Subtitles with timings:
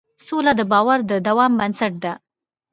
[0.25, 2.13] سوله د باور د دوام بنسټ ده.